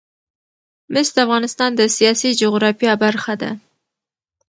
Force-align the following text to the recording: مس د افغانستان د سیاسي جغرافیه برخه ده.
مس 0.93 1.07
د 1.15 1.17
افغانستان 1.25 1.69
د 1.75 1.81
سیاسي 1.97 2.29
جغرافیه 2.41 2.93
برخه 3.03 3.33
ده. 3.41 3.51